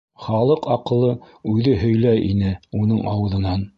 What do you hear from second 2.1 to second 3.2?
ине уның